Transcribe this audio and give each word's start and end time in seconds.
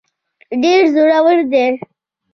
ډېر 0.61 0.81
زورور 0.95 1.37
دی. 1.51 1.65